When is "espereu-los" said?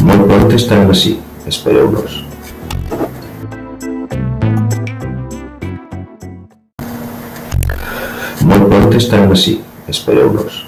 1.46-2.22, 9.88-10.67